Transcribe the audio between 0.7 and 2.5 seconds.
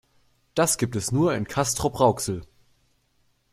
gibt es nur in Castrop-Rauxel